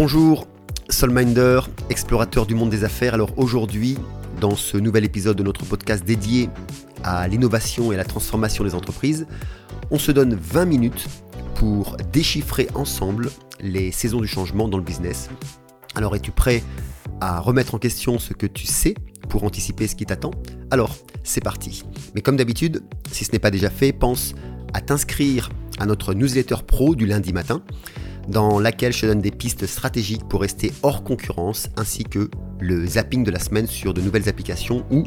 [0.00, 0.46] Bonjour,
[0.90, 3.14] Soulminder, explorateur du monde des affaires.
[3.14, 3.98] Alors aujourd'hui,
[4.40, 6.48] dans ce nouvel épisode de notre podcast dédié
[7.02, 9.26] à l'innovation et à la transformation des entreprises,
[9.90, 11.08] on se donne 20 minutes
[11.56, 15.30] pour déchiffrer ensemble les saisons du changement dans le business.
[15.96, 16.62] Alors es-tu prêt
[17.20, 18.94] à remettre en question ce que tu sais
[19.28, 20.30] pour anticiper ce qui t'attend?
[20.70, 21.82] Alors, c'est parti.
[22.14, 24.36] Mais comme d'habitude, si ce n'est pas déjà fait, pense
[24.74, 27.64] à t'inscrire à notre newsletter pro du lundi matin,
[28.28, 32.86] dans laquelle je te donne des pistes stratégiques pour rester hors concurrence, ainsi que le
[32.86, 35.04] zapping de la semaine sur de nouvelles applications ou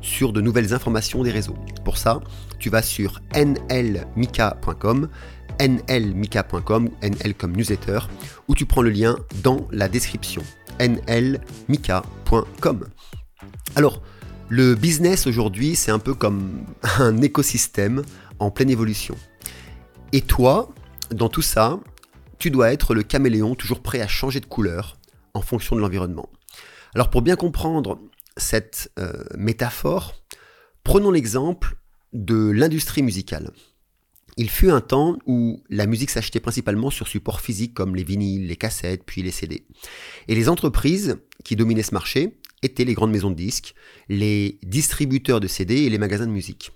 [0.00, 1.56] sur de nouvelles informations des réseaux.
[1.84, 2.20] Pour ça,
[2.58, 5.08] tu vas sur nlmika.com,
[5.60, 8.00] nlmika.com, nl comme newsletter,
[8.48, 10.42] où tu prends le lien dans la description,
[10.80, 12.86] nlmika.com.
[13.76, 14.02] Alors,
[14.48, 16.64] le business aujourd'hui, c'est un peu comme
[16.98, 18.02] un écosystème
[18.38, 19.14] en pleine évolution.
[20.12, 20.70] Et toi,
[21.10, 21.78] dans tout ça,
[22.42, 24.98] tu dois être le caméléon toujours prêt à changer de couleur
[25.32, 26.28] en fonction de l'environnement.
[26.92, 28.00] Alors pour bien comprendre
[28.36, 30.16] cette euh, métaphore,
[30.82, 31.76] prenons l'exemple
[32.12, 33.52] de l'industrie musicale.
[34.36, 38.48] Il fut un temps où la musique s'achetait principalement sur support physique comme les vinyles,
[38.48, 39.64] les cassettes, puis les CD.
[40.26, 43.76] Et les entreprises qui dominaient ce marché étaient les grandes maisons de disques,
[44.08, 46.72] les distributeurs de CD et les magasins de musique.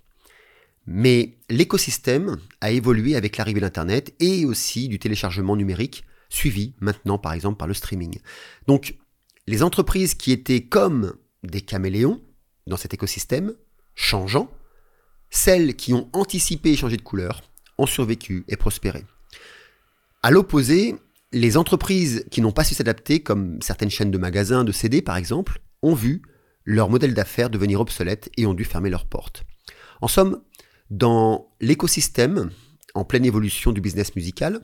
[0.86, 7.32] Mais l'écosystème a évolué avec l'arrivée d'Internet et aussi du téléchargement numérique, suivi maintenant par
[7.32, 8.18] exemple par le streaming.
[8.66, 8.96] Donc
[9.46, 12.20] les entreprises qui étaient comme des caméléons
[12.66, 13.54] dans cet écosystème,
[13.94, 14.50] changeant,
[15.30, 17.42] celles qui ont anticipé et changé de couleur,
[17.78, 19.04] ont survécu et prospéré.
[20.22, 20.96] À l'opposé,
[21.32, 25.16] les entreprises qui n'ont pas su s'adapter, comme certaines chaînes de magasins, de CD par
[25.16, 26.22] exemple, ont vu
[26.64, 29.44] leur modèle d'affaires devenir obsolète et ont dû fermer leurs portes.
[30.00, 30.42] En somme,
[30.90, 32.50] dans l'écosystème
[32.94, 34.60] en pleine évolution du business musical,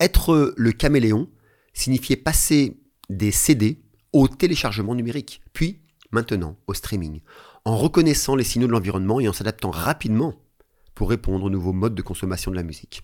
[0.00, 1.28] être le caméléon
[1.72, 2.80] signifiait passer
[3.10, 5.80] des CD au téléchargement numérique, puis
[6.10, 7.20] maintenant au streaming,
[7.64, 10.34] en reconnaissant les signaux de l'environnement et en s'adaptant rapidement
[10.94, 13.02] pour répondre aux nouveaux modes de consommation de la musique.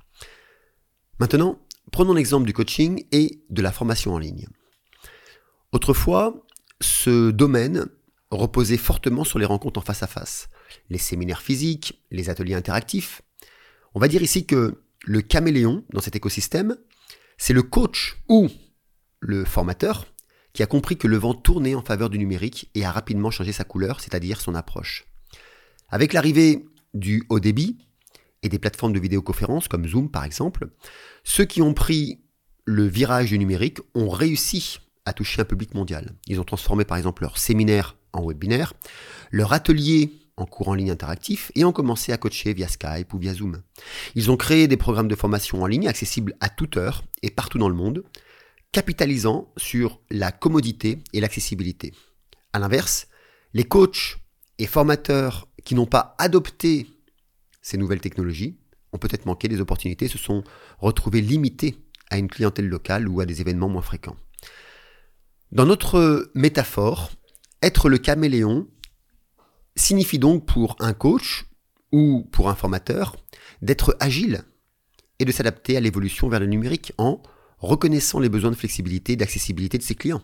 [1.19, 1.59] Maintenant,
[1.91, 4.47] prenons l'exemple du coaching et de la formation en ligne.
[5.73, 6.47] Autrefois,
[6.81, 7.87] ce domaine
[8.39, 10.49] reposait fortement sur les rencontres en face à face,
[10.91, 13.23] les séminaires physiques, les ateliers interactifs.
[13.95, 16.77] On va dire ici que le caméléon dans cet écosystème,
[17.37, 18.49] c'est le coach ou
[19.21, 20.07] le formateur
[20.53, 23.53] qui a compris que le vent tournait en faveur du numérique et a rapidement changé
[23.53, 25.07] sa couleur, c'est-à-dire son approche.
[25.89, 26.65] Avec l'arrivée
[26.95, 27.79] du haut débit
[28.43, 30.69] et des plateformes de vidéoconférence comme Zoom par exemple,
[31.25, 32.21] ceux qui ont pris
[32.65, 36.15] le virage du numérique ont réussi à toucher un public mondial.
[36.27, 38.75] Ils ont transformé par exemple leur séminaire en webinaire,
[39.31, 43.19] leur atelier en cours en ligne interactif et ont commencé à coacher via Skype ou
[43.19, 43.63] via Zoom.
[44.15, 47.59] Ils ont créé des programmes de formation en ligne accessibles à toute heure et partout
[47.59, 48.05] dans le monde,
[48.73, 51.93] capitalisant sur la commodité et l'accessibilité.
[52.53, 53.09] A l'inverse,
[53.53, 54.19] les coachs
[54.59, 56.87] et formateurs qui n'ont pas adopté
[57.61, 58.57] ces nouvelles technologies
[58.93, 60.43] ont peut-être manqué des opportunités, se sont
[60.79, 61.77] retrouvés limités
[62.11, 64.17] à une clientèle locale ou à des événements moins fréquents.
[65.51, 67.11] Dans notre métaphore,
[67.63, 68.69] être le caméléon
[69.77, 71.47] signifie donc pour un coach
[71.93, 73.17] ou pour un formateur
[73.63, 74.45] d'être agile
[75.19, 77.23] et de s'adapter à l'évolution vers le numérique en
[77.59, 80.23] reconnaissant les besoins de flexibilité et d'accessibilité de ses clients.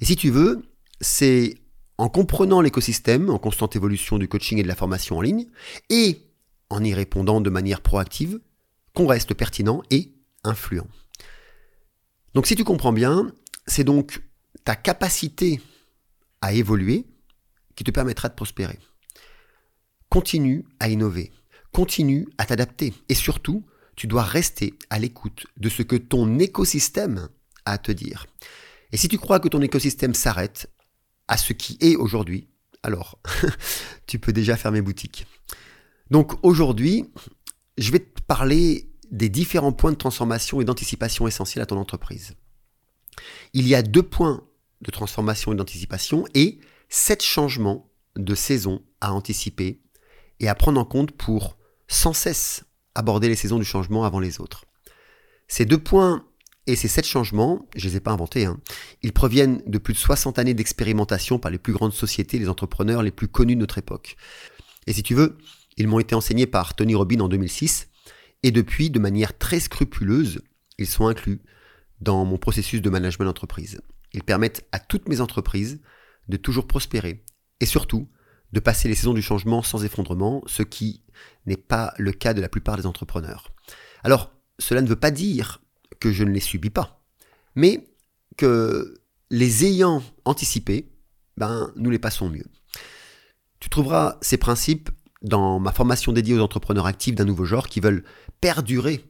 [0.00, 0.62] Et si tu veux,
[1.00, 1.54] c'est
[1.98, 5.46] en comprenant l'écosystème en constante évolution du coaching et de la formation en ligne,
[5.88, 6.28] et
[6.68, 8.40] en y répondant de manière proactive,
[8.94, 10.14] qu'on reste pertinent et
[10.44, 10.88] influent.
[12.34, 13.32] Donc si tu comprends bien,
[13.66, 14.22] c'est donc
[14.64, 15.60] ta capacité
[16.42, 17.06] à évoluer
[17.74, 18.78] qui te permettra de prospérer.
[20.10, 21.32] Continue à innover,
[21.72, 23.64] continue à t'adapter et surtout,
[23.96, 27.30] tu dois rester à l'écoute de ce que ton écosystème
[27.64, 28.26] a à te dire.
[28.90, 30.70] Et si tu crois que ton écosystème s'arrête
[31.28, 32.48] à ce qui est aujourd'hui,
[32.82, 33.18] alors
[34.06, 35.26] tu peux déjà fermer boutique.
[36.10, 37.06] Donc aujourd'hui,
[37.78, 42.34] je vais te parler des différents points de transformation et d'anticipation essentiels à ton entreprise.
[43.52, 44.42] Il y a deux points
[44.82, 46.58] de transformation et d'anticipation et
[46.88, 49.80] sept changements de saison à anticiper
[50.40, 51.56] et à prendre en compte pour
[51.88, 52.64] sans cesse
[52.94, 54.64] aborder les saisons du changement avant les autres.
[55.48, 56.26] Ces deux points
[56.66, 58.60] et ces sept changements, je ne les ai pas inventés, hein,
[59.02, 63.02] ils proviennent de plus de 60 années d'expérimentation par les plus grandes sociétés, les entrepreneurs
[63.02, 64.16] les plus connus de notre époque.
[64.86, 65.38] Et si tu veux,
[65.76, 67.88] ils m'ont été enseignés par Tony Robbins en 2006,
[68.42, 70.42] et depuis, de manière très scrupuleuse,
[70.78, 71.40] ils sont inclus
[72.00, 73.80] dans mon processus de management d'entreprise.
[74.14, 75.80] Ils permettent à toutes mes entreprises
[76.28, 77.24] de toujours prospérer
[77.60, 78.08] et surtout
[78.52, 81.02] de passer les saisons du changement sans effondrement, ce qui
[81.46, 83.52] n'est pas le cas de la plupart des entrepreneurs.
[84.04, 85.62] Alors, cela ne veut pas dire
[86.00, 87.02] que je ne les subis pas,
[87.54, 87.88] mais
[88.36, 88.94] que
[89.30, 90.92] les ayant anticipés,
[91.36, 92.46] ben, nous les passons mieux.
[93.60, 94.90] Tu trouveras ces principes
[95.22, 98.04] dans ma formation dédiée aux entrepreneurs actifs d'un nouveau genre qui veulent
[98.40, 99.04] perdurer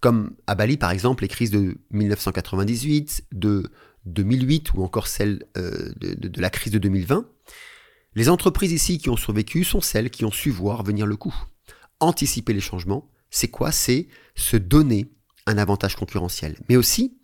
[0.00, 3.70] Comme à Bali, par exemple, les crises de 1998, de
[4.06, 7.26] 2008 ou encore celle euh, de, la crise de 2020.
[8.14, 11.34] Les entreprises ici qui ont survécu sont celles qui ont su voir venir le coup.
[12.00, 13.70] Anticiper les changements, c'est quoi?
[13.70, 15.12] C'est se donner
[15.46, 16.56] un avantage concurrentiel.
[16.68, 17.18] Mais aussi,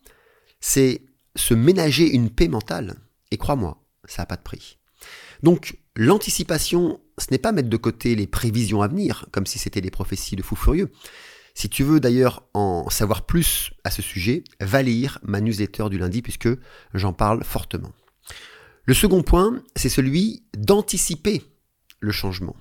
[0.61, 1.03] c'est
[1.37, 2.97] se ménager une paix mentale.
[3.31, 4.79] Et crois-moi, ça n'a pas de prix.
[5.43, 9.81] Donc, l'anticipation, ce n'est pas mettre de côté les prévisions à venir, comme si c'était
[9.81, 10.91] des prophéties de fous furieux.
[11.55, 15.99] Si tu veux d'ailleurs en savoir plus à ce sujet, va lire ma newsletter du
[15.99, 16.51] lundi puisque
[16.93, 17.93] j'en parle fortement.
[18.85, 21.43] Le second point, c'est celui d'anticiper
[22.01, 22.57] le changement.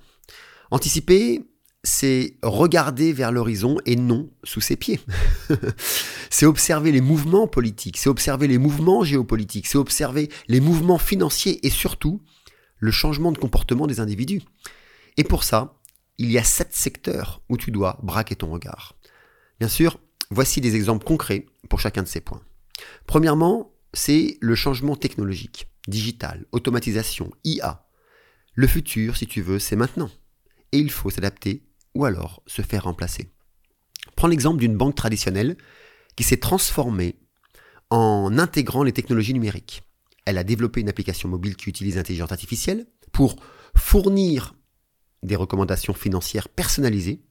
[0.70, 1.42] Anticiper,
[1.84, 5.00] c'est regarder vers l'horizon et non sous ses pieds.
[6.30, 11.64] c'est observer les mouvements politiques, c'est observer les mouvements géopolitiques, c'est observer les mouvements financiers
[11.64, 12.22] et surtout
[12.78, 14.42] le changement de comportement des individus.
[15.16, 15.80] Et pour ça,
[16.18, 18.96] il y a sept secteurs où tu dois braquer ton regard.
[19.60, 19.98] Bien sûr,
[20.30, 22.42] voici des exemples concrets pour chacun de ces points.
[23.06, 27.86] Premièrement, c'est le changement technologique, digital, automatisation, IA.
[28.54, 30.10] Le futur, si tu veux, c'est maintenant.
[30.72, 31.62] Et il faut s'adapter
[31.94, 33.30] ou alors se faire remplacer.
[34.16, 35.56] Prends l'exemple d'une banque traditionnelle
[36.16, 37.16] qui s'est transformée
[37.90, 39.82] en intégrant les technologies numériques.
[40.24, 43.36] Elle a développé une application mobile qui utilise l'intelligence artificielle pour
[43.76, 44.54] fournir
[45.22, 47.22] des recommandations financières personnalisées,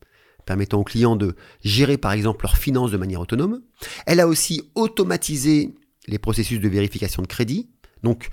[0.46, 3.62] permettant aux clients de gérer par exemple leurs finances de manière autonome.
[4.06, 5.76] Elle a aussi automatisé
[6.08, 7.70] les processus de vérification de crédit.
[8.04, 8.30] Donc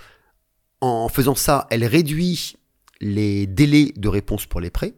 [0.80, 2.56] en faisant ça, elle réduit
[3.02, 4.94] les délais de réponse pour les prêts.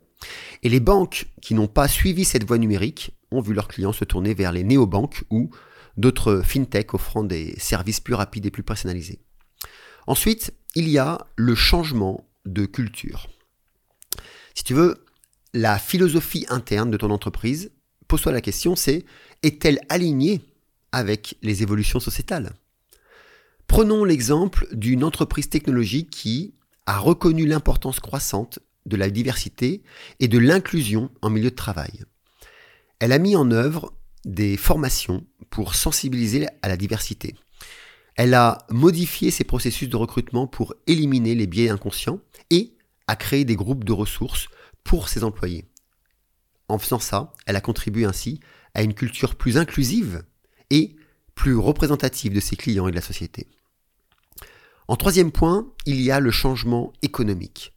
[0.62, 4.04] Et les banques qui n'ont pas suivi cette voie numérique ont vu leurs clients se
[4.04, 5.50] tourner vers les néobanques ou
[5.96, 9.20] d'autres fintechs offrant des services plus rapides et plus personnalisés.
[10.06, 13.28] Ensuite, il y a le changement de culture.
[14.54, 15.04] Si tu veux,
[15.52, 17.72] la philosophie interne de ton entreprise,
[18.06, 19.04] pose-toi la question, c'est
[19.42, 20.40] est-elle alignée
[20.92, 22.52] avec les évolutions sociétales?
[23.66, 26.54] Prenons l'exemple d'une entreprise technologique qui
[26.86, 29.82] a reconnu l'importance croissante de la diversité
[30.20, 32.04] et de l'inclusion en milieu de travail.
[32.98, 33.92] Elle a mis en œuvre
[34.24, 37.34] des formations pour sensibiliser à la diversité.
[38.16, 42.20] Elle a modifié ses processus de recrutement pour éliminer les biais inconscients
[42.50, 42.74] et
[43.06, 44.48] a créé des groupes de ressources
[44.84, 45.66] pour ses employés.
[46.68, 48.40] En faisant ça, elle a contribué ainsi
[48.74, 50.24] à une culture plus inclusive
[50.70, 50.96] et
[51.34, 53.48] plus représentative de ses clients et de la société.
[54.88, 57.72] En troisième point, il y a le changement économique.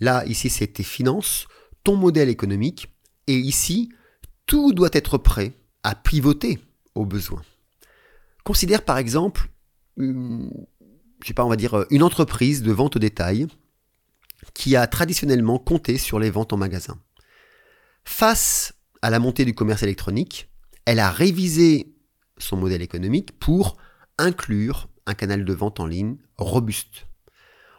[0.00, 1.46] Là, ici, c'est tes finances,
[1.84, 2.88] ton modèle économique,
[3.26, 3.90] et ici,
[4.46, 6.58] tout doit être prêt à pivoter
[6.94, 7.42] aux besoins.
[8.44, 9.48] Considère par exemple,
[9.96, 10.50] une,
[11.26, 13.46] sais pas, on dire une entreprise de vente au détail
[14.54, 16.98] qui a traditionnellement compté sur les ventes en magasin.
[18.04, 20.48] Face à la montée du commerce électronique,
[20.84, 21.94] elle a révisé
[22.38, 23.76] son modèle économique pour
[24.18, 27.06] inclure un canal de vente en ligne robuste.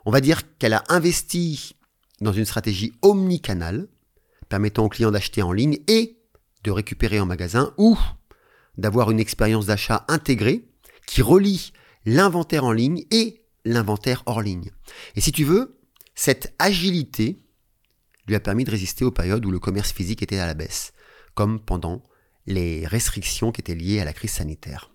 [0.05, 1.75] On va dire qu'elle a investi
[2.21, 3.87] dans une stratégie omnicanale,
[4.49, 6.17] permettant aux clients d'acheter en ligne et
[6.63, 7.97] de récupérer en magasin, ou
[8.77, 10.67] d'avoir une expérience d'achat intégrée
[11.05, 11.73] qui relie
[12.05, 14.71] l'inventaire en ligne et l'inventaire hors ligne.
[15.15, 15.79] Et si tu veux,
[16.15, 17.39] cette agilité
[18.27, 20.93] lui a permis de résister aux périodes où le commerce physique était à la baisse,
[21.33, 22.03] comme pendant
[22.45, 24.91] les restrictions qui étaient liées à la crise sanitaire.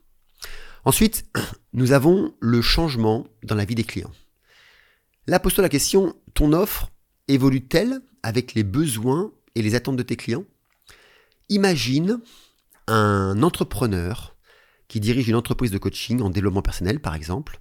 [0.85, 1.27] Ensuite,
[1.73, 4.13] nous avons le changement dans la vie des clients.
[5.27, 6.91] Là, pose-toi la question, ton offre
[7.29, 10.45] évolue-t-elle avec les besoins et les attentes de tes clients?
[11.49, 12.21] Imagine
[12.89, 14.37] un entrepreneur
[14.89, 17.61] qui dirige une entreprise de coaching en développement personnel, par exemple.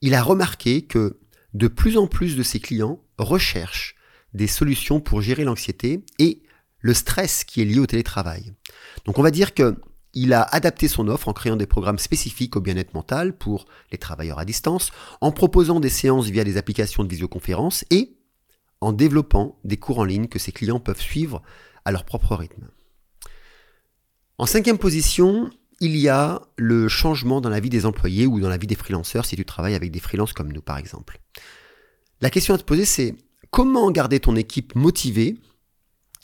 [0.00, 1.20] Il a remarqué que
[1.52, 3.96] de plus en plus de ses clients recherchent
[4.32, 6.42] des solutions pour gérer l'anxiété et
[6.80, 8.52] le stress qui est lié au télétravail.
[9.04, 9.76] Donc on va dire que
[10.14, 13.98] il a adapté son offre en créant des programmes spécifiques au bien-être mental pour les
[13.98, 14.90] travailleurs à distance,
[15.20, 18.16] en proposant des séances via des applications de visioconférence et
[18.80, 21.42] en développant des cours en ligne que ses clients peuvent suivre
[21.84, 22.68] à leur propre rythme.
[24.38, 28.48] En cinquième position, il y a le changement dans la vie des employés ou dans
[28.48, 31.20] la vie des freelanceurs si tu travailles avec des freelances comme nous par exemple.
[32.20, 33.16] La question à te poser c'est
[33.50, 35.38] comment garder ton équipe motivée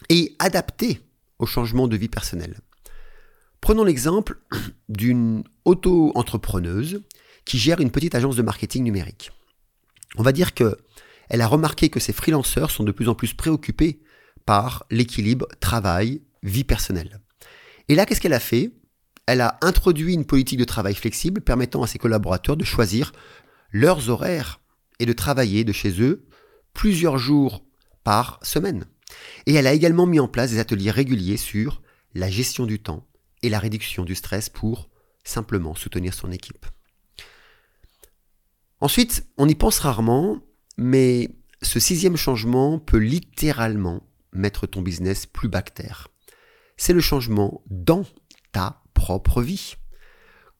[0.08, 1.00] et adaptée
[1.38, 2.60] au changement de vie personnelle?
[3.60, 4.38] Prenons l'exemple
[4.88, 7.02] d'une auto-entrepreneuse
[7.44, 9.30] qui gère une petite agence de marketing numérique.
[10.16, 10.78] On va dire que
[11.28, 14.00] elle a remarqué que ses freelanceurs sont de plus en plus préoccupés
[14.46, 17.20] par l'équilibre travail-vie personnelle.
[17.88, 18.72] Et là, qu'est-ce qu'elle a fait?
[19.26, 23.12] Elle a introduit une politique de travail flexible permettant à ses collaborateurs de choisir
[23.70, 24.60] leurs horaires
[24.98, 26.26] et de travailler de chez eux
[26.74, 27.64] plusieurs jours
[28.02, 28.86] par semaine.
[29.46, 31.80] Et elle a également mis en place des ateliers réguliers sur
[32.14, 33.06] la gestion du temps
[33.42, 34.90] et la réduction du stress pour
[35.24, 36.66] simplement soutenir son équipe.
[38.80, 40.40] Ensuite, on y pense rarement,
[40.78, 41.28] mais
[41.62, 46.08] ce sixième changement peut littéralement mettre ton business plus bactère.
[46.76, 48.06] C'est le changement dans
[48.52, 49.74] ta propre vie.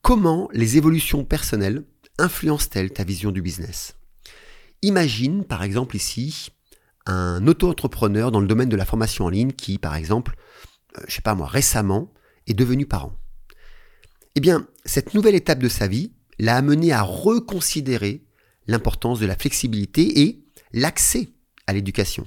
[0.03, 1.83] Comment les évolutions personnelles
[2.19, 3.95] influencent-elles ta vision du business?
[4.83, 6.49] Imagine par exemple ici
[7.05, 10.35] un auto-entrepreneur dans le domaine de la formation en ligne qui, par exemple,
[10.95, 12.11] je euh, je sais pas moi, récemment
[12.47, 13.17] est devenu parent.
[14.35, 18.23] Eh bien, cette nouvelle étape de sa vie l'a amené à reconsidérer
[18.67, 20.43] l'importance de la flexibilité et
[20.73, 21.29] l'accès
[21.67, 22.25] à l'éducation.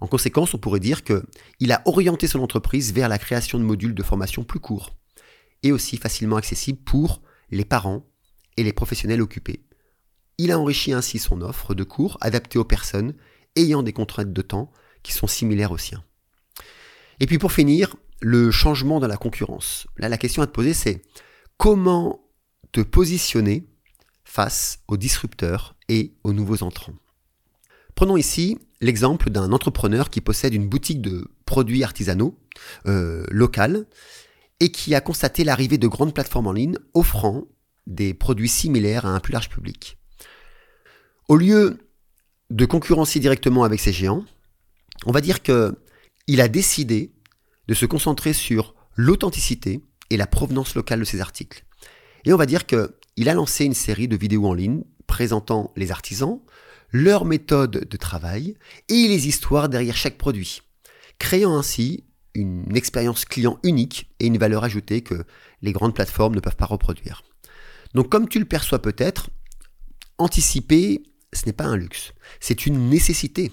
[0.00, 3.94] En conséquence, on pourrait dire qu'il a orienté son entreprise vers la création de modules
[3.94, 4.94] de formation plus courts
[5.62, 8.04] et aussi facilement accessibles pour les parents
[8.56, 9.64] et les professionnels occupés.
[10.38, 13.14] Il a enrichi ainsi son offre de cours adaptée aux personnes
[13.54, 14.70] ayant des contraintes de temps
[15.02, 16.04] qui sont similaires aux siens.
[17.20, 19.86] Et puis pour finir, le changement dans la concurrence.
[19.98, 21.00] Là, la question à te poser, c'est
[21.58, 22.28] comment
[22.72, 23.68] te positionner
[24.24, 26.94] face aux disrupteurs et aux nouveaux entrants.
[27.94, 32.36] Prenons ici l'exemple d'un entrepreneur qui possède une boutique de produits artisanaux
[32.88, 33.86] euh, locales
[34.58, 37.44] et qui a constaté l'arrivée de grandes plateformes en ligne offrant
[37.86, 39.98] des produits similaires à un plus large public.
[41.28, 41.78] Au lieu
[42.50, 44.24] de concurrencer directement avec ces géants,
[45.04, 47.12] on va dire qu'il a décidé
[47.68, 49.80] de se concentrer sur l'authenticité
[50.10, 51.64] et la provenance locale de ses articles.
[52.24, 55.90] Et on va dire qu'il a lancé une série de vidéos en ligne présentant les
[55.90, 56.40] artisans,
[56.90, 58.56] leur méthode de travail
[58.88, 60.62] et les histoires derrière chaque produit,
[61.18, 62.04] créant ainsi
[62.34, 65.24] une expérience client unique et une valeur ajoutée que
[65.62, 67.22] les grandes plateformes ne peuvent pas reproduire.
[67.94, 69.30] Donc comme tu le perçois peut-être,
[70.18, 73.52] anticiper, ce n'est pas un luxe, c'est une nécessité.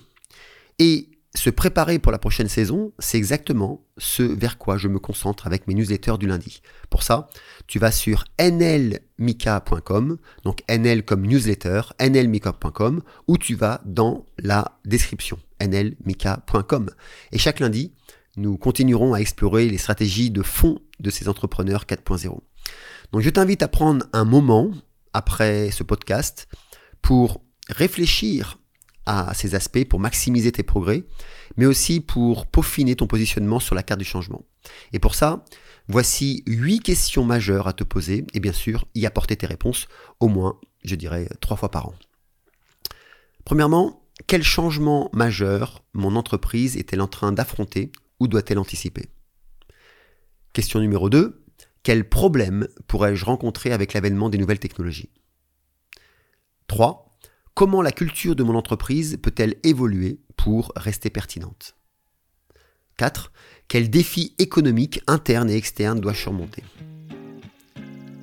[0.80, 5.48] Et se préparer pour la prochaine saison, c'est exactement ce vers quoi je me concentre
[5.48, 6.62] avec mes newsletters du lundi.
[6.90, 7.28] Pour ça,
[7.66, 15.40] tu vas sur nlmika.com, donc nl comme newsletter, nlmika.com, ou tu vas dans la description,
[15.60, 16.90] nlmika.com.
[17.32, 17.94] Et chaque lundi,
[18.38, 22.40] nous continuerons à explorer les stratégies de fond de ces entrepreneurs 4.0.
[23.12, 24.72] Donc je t'invite à prendre un moment
[25.14, 26.48] après ce podcast
[27.02, 28.60] pour réfléchir
[29.06, 31.04] à ces aspects pour maximiser tes progrès,
[31.58, 34.46] mais aussi pour peaufiner ton positionnement sur la carte du changement.
[34.92, 35.44] Et pour ça,
[35.88, 39.88] voici huit questions majeures à te poser et bien sûr y apporter tes réponses
[40.20, 41.96] au moins, je dirais, trois fois par an.
[43.46, 49.10] Premièrement, quel changement majeur mon entreprise est-elle en train d'affronter ou doit-elle anticiper?
[50.54, 51.44] Question numéro 2,
[51.82, 55.10] quel problème pourrais-je rencontrer avec l'avènement des nouvelles technologies?
[56.68, 57.13] 3.
[57.56, 61.76] Comment la culture de mon entreprise peut-elle évoluer pour rester pertinente?
[62.98, 63.32] 4.
[63.68, 66.64] Quels défis économiques internes et externes dois-je surmonter?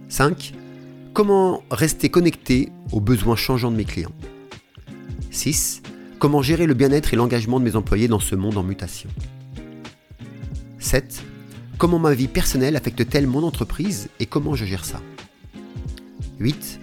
[0.08, 0.52] 5.
[1.14, 4.14] Comment rester connecté aux besoins changeants de mes clients?
[5.30, 5.82] 6.
[6.18, 9.10] Comment gérer le bien-être et l'engagement de mes employés dans ce monde en mutation?
[10.80, 11.22] 7.
[11.78, 15.00] Comment ma vie personnelle affecte-t-elle mon entreprise et comment je gère ça?
[16.40, 16.80] 8.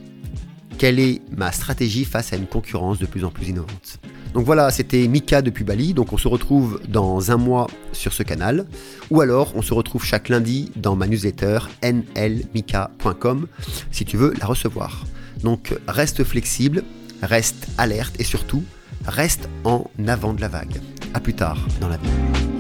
[0.78, 4.00] Quelle est ma stratégie face à une concurrence de plus en plus innovante
[4.34, 5.94] Donc voilà, c'était Mika depuis Bali.
[5.94, 8.68] Donc on se retrouve dans un mois sur ce canal.
[9.10, 13.48] Ou alors on se retrouve chaque lundi dans ma newsletter nlmika.com
[13.92, 15.06] si tu veux la recevoir.
[15.44, 16.84] Donc reste flexible,
[17.24, 18.64] reste alerte et surtout
[19.06, 20.80] reste en avant de la vague.
[21.14, 22.57] A plus tard dans la vie.